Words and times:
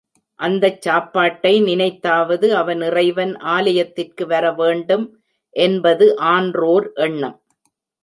அந்தச் 0.39 0.81
சாப்பாட்டை 0.81 1.51
நினைத்தாவது 1.61 2.55
அவன் 2.55 2.81
இறைவன் 2.81 3.33
ஆலயத்திற்கு 3.49 4.25
வர 4.27 4.53
வேண்டும் 4.53 5.07
என்பது 5.55 6.07
ஆன்றோர் 6.33 6.91
எண்ணம். 6.99 7.39